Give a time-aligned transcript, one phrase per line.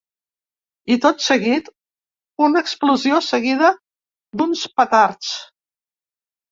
[0.95, 1.69] I tot seguit
[2.47, 3.73] una explosió seguida
[4.41, 5.35] d’uns petards.